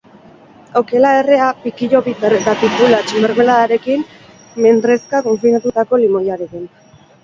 Okela 0.79 1.11
errea 1.17 1.49
pikillo 1.65 2.01
piper 2.09 2.37
eta 2.39 2.57
tipulatx 2.63 3.15
mermeladarekin, 3.27 4.09
mendrezka 4.67 5.27
konfitatutako 5.31 6.05
limoiarekin. 6.07 6.71